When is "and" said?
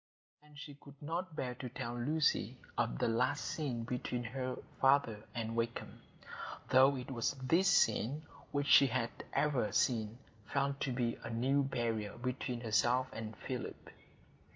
0.41-0.57, 5.35-5.55, 13.13-13.37